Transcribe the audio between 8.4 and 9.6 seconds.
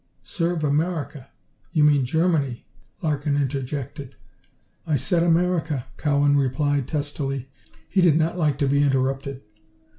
to be interrupted.